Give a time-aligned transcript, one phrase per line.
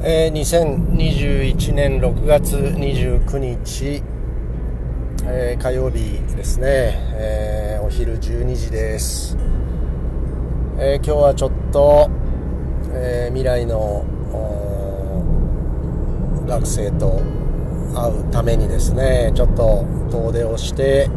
[0.00, 4.00] えー、2021年6月29日、
[5.26, 9.36] えー、火曜日ですね、えー、お昼12時です、
[10.78, 12.08] え今日はちょっと、
[12.92, 14.04] え未来の
[16.46, 17.20] 学生と
[17.92, 21.10] 会うためにですねちょっと遠出をして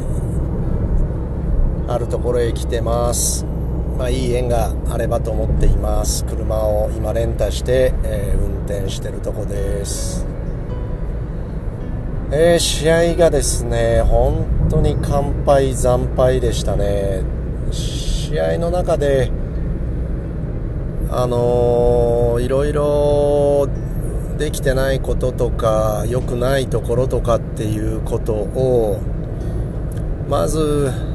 [1.88, 3.46] あるところへ来てます。
[4.02, 6.26] まあ、いい縁があればと思っています。
[6.26, 10.26] 車を今レンタして、えー、運転してるとこです、
[12.32, 17.22] えー、試合がですね本当に完敗惨敗でしたね。
[17.70, 19.30] 試合の中で
[21.12, 23.70] あのー、いろいろ
[24.40, 29.00] できてないこととか良くないところとかっていうことを
[30.28, 31.11] まず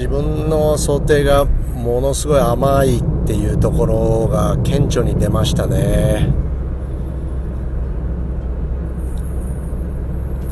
[0.00, 6.32] 自分の想定がものすごい甘いっていうところが顕著に出ましたね。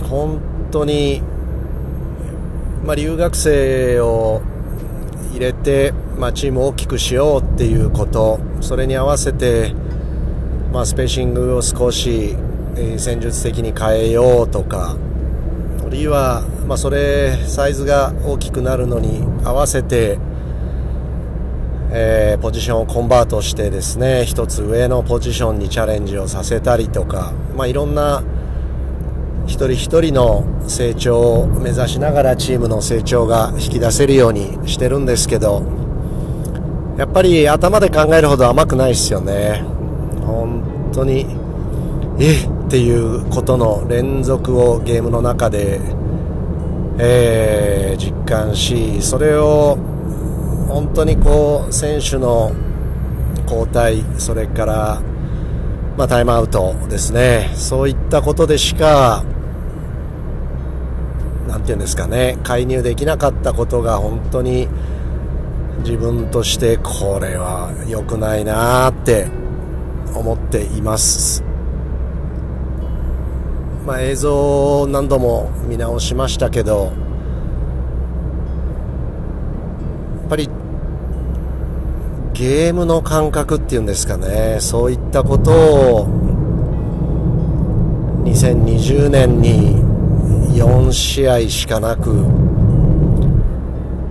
[0.06, 0.38] 本
[0.70, 1.22] 当に、
[2.84, 4.42] まあ、留学生を
[5.32, 9.72] 入れて、まあ、チームを大きくしようっていうことそれに合わせて、
[10.74, 12.36] まあ、スペーシングを少し、
[12.76, 14.94] え、戦術的に変えようとか
[15.86, 20.18] あるいは、まあ、それサイズが大きくなるのに合わせて
[21.90, 28.22] えー、ポジションをコンバートしてですね一つ上のポジションにチャレンジをさせたりとか、まあ、いろんな
[29.46, 35.62] 一人一人の成長を目指しながらチームの成長が引き出せるようにしてるんですけど
[36.98, 39.62] やっぱり頭で考えるほど甘くないですよね。
[40.26, 41.24] 本当に
[42.20, 45.80] えっていうことの連続をゲームの中で、
[47.00, 49.76] えー、実感しそれを
[50.68, 52.52] 本当にこう選手の
[53.44, 55.00] 交代それから、
[55.96, 59.24] まあ、タイムアウトですねそういったことでしか
[61.46, 64.68] なんていうんですかね介入できなかったことが本当に
[65.78, 69.28] 自分としてこれは良くないなって
[70.14, 71.47] 思っています。
[73.88, 76.92] まあ、映像を何度も見直しましたけど
[80.20, 80.50] やっぱり
[82.34, 86.06] ゲームの感覚っていうんですかねそういったことを
[88.24, 89.76] 2020年に
[90.60, 92.10] 4試合しかなく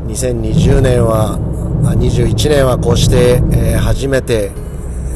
[0.08, 1.38] 2020年は
[1.84, 4.52] 21年はこうして、え、初めて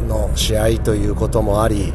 [0.07, 1.93] の試合ということもあり、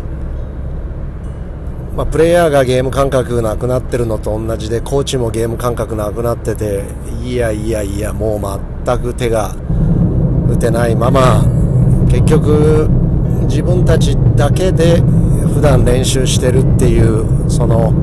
[1.97, 6.85] まあ、プレイヤーがゲーム感覚なくなってるのと同じでコーチもゲーム感覚なくなってて
[7.25, 9.57] いやいやいやもう全く手が
[10.47, 11.43] 打てないまま
[12.11, 12.87] 結局
[13.49, 15.01] 自分たちだけで
[15.55, 17.95] 普段練習してるっていうその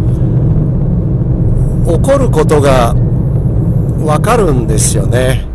[1.85, 5.45] 起こることが分かるんですよね。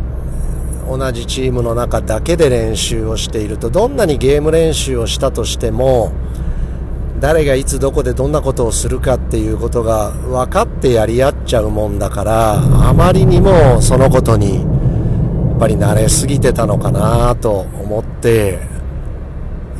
[0.88, 6.12] 同じチームの中だけで練習をしているとどんなにゲーム練習をしたとしても
[7.20, 12.54] 誰がいつどこでどんなことをするかっていうことが分かってやり合っちゃうもんだから
[12.88, 18.60] あまりにもそのことにやっぱり慣れすぎてたのかなと思って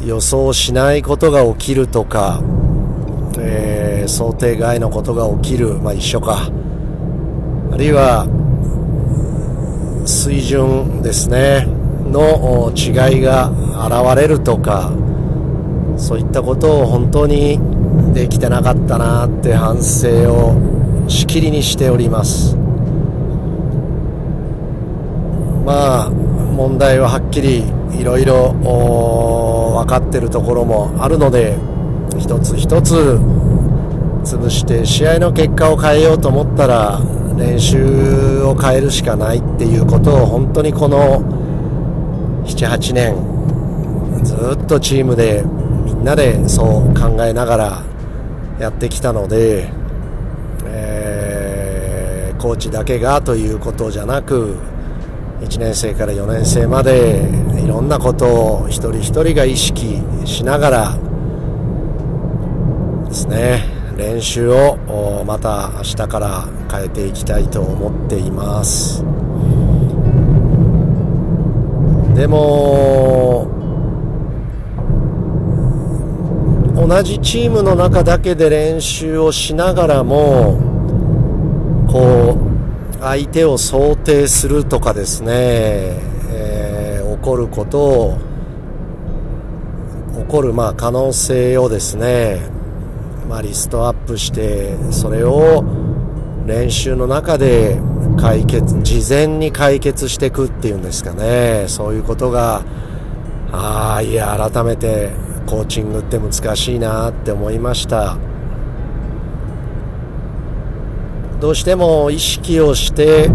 [0.04, 2.41] 予想しないことが起きるとか、
[3.38, 6.50] えー、想定外のことが起きる、まあ、一緒か。
[7.71, 8.27] あるいは
[10.06, 11.66] 水準ですね
[12.10, 13.50] の違いが
[13.87, 14.91] 現れるとか
[15.98, 17.60] そういったことを本当に
[18.14, 22.56] できてなかったなって反省をしきりにしております。
[25.66, 31.56] まあ問題ははっきりいろいろ分かってるところもあるので
[32.19, 32.94] 一つ一つ
[34.25, 37.00] 潰して試合の結果を変えようと思ったら
[37.36, 41.20] 練習を変えるしかないっていうことを本当にこの
[42.45, 45.45] 78年ずっとチームで
[46.00, 47.83] んなでそう考えながら
[48.59, 49.71] やってきたので、
[50.65, 54.56] えー、コーチだけがということじゃなく
[55.41, 57.28] 1年生から4年生まで
[57.62, 60.98] いろんなことを一人一人が意識しながら
[63.09, 63.65] ですね
[63.97, 69.04] 練習をまた明日から変えていきたいと思っています。
[72.15, 73.08] でも
[76.98, 80.59] 同じチームの中だけで練習をしながらも
[81.89, 82.36] こ
[82.97, 88.18] う相手を想定するとかですね、えー、起こることを
[90.12, 92.41] 起残るまあ可能性をですね、
[93.28, 95.65] まあ、リストアップしてそれを
[96.47, 97.80] 練習の中で
[98.18, 101.66] 解決事前に解決していくっていうんですかね。
[101.68, 102.65] そういうことが
[103.53, 108.18] ああいや改めてコーチングって難しいなって思いました。
[111.41, 113.28] どうしても意識をして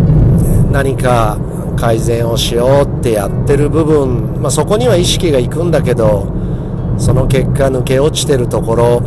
[0.72, 1.40] 何か
[1.76, 6.32] 改善をしようってやってる部分、まあ、そこには意識がいくんだけど
[7.00, 9.02] その結果抜け落ちてるところ、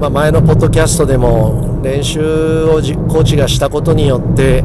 [0.00, 4.64] まあ、前のポッドキャストでも練習をコーチがしたことによって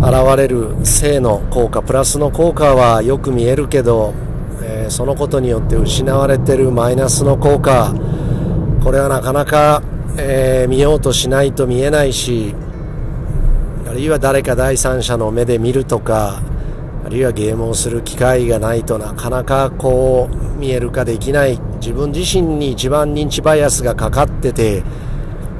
[0.00, 7.94] 現れる正の効果プラスの効果はよく見えるけど、ー、そのことによって失われてるマイナスの効果
[8.82, 9.82] これはなかなか、
[10.18, 12.54] えー、見ようとしないと見えないし
[13.88, 16.40] あるいは誰か第三者の目で見るとか
[17.04, 21.60] あるいはゲームをする機会がないとなかなかこう見える化できない。
[21.86, 24.82] 自分自身に一番認知バイアスがかかってて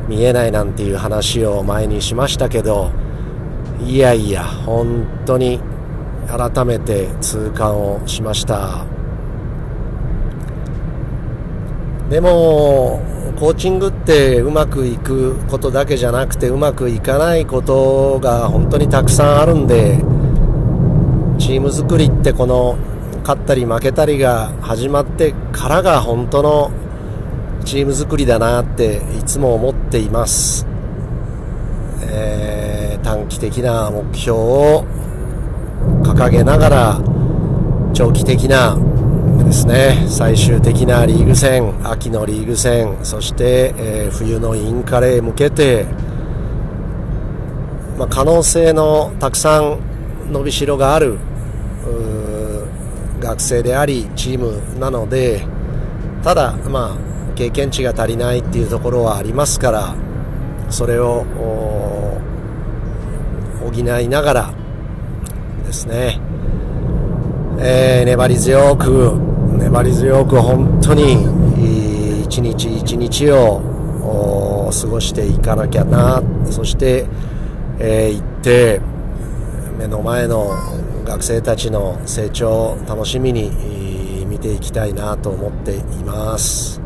[0.09, 2.91] 見えないなんていう話を前にしましたけど
[3.85, 5.61] いやいや本当に
[6.27, 8.96] 改めて痛感をしました。
[12.11, 13.01] でも
[13.39, 19.99] コーチングってうまくいくことだけじゃなくてうまくいかないことが本当にたくさんあるんで
[21.39, 22.79] チーム作りってこの
[23.21, 26.71] 勝ったり負けたりが始まってからが本当の
[27.65, 30.65] チーム作りだなっていつも思っています、
[32.03, 34.85] えー、短期的な目標を
[36.05, 37.01] 掲げながら
[37.93, 38.77] 長期的な
[39.45, 40.07] ですね。
[40.09, 45.87] 最終的なリーグ戦秋のリーグ戦そして、えー、冬のインカレへ向けて、
[47.99, 49.79] まあ、可能性のたくさん
[50.31, 51.19] 伸びしろがある
[53.21, 55.45] 学生でありチームなので
[56.23, 59.95] ただ、まあ、経験値が足りないっていうところはありますから
[60.71, 61.25] それを
[63.61, 64.55] 補いながら
[65.67, 66.21] ですね、
[67.59, 69.19] えー、粘り強く
[69.59, 76.23] 粘り強く本当に一日一日を過ごしていかなきゃな。
[76.51, 77.07] そして、
[77.79, 78.81] えー、行って
[79.79, 80.51] 目の前の
[81.05, 83.51] 学生たちの成長を楽しみに
[84.29, 86.81] 見ていきたいなと思っています、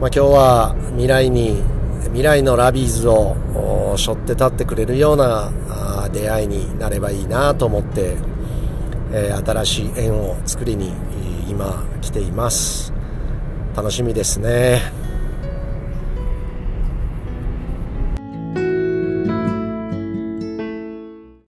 [0.00, 1.62] まあ、今日は未来に
[2.06, 3.36] 未来のラビーズを
[3.96, 5.52] 背負って立ってくれるような
[6.12, 8.16] 出会いになればいいなと思って、
[9.12, 10.92] えー、新しい縁を作りに
[11.48, 12.92] 今来ています。
[13.74, 14.99] 楽しみですね。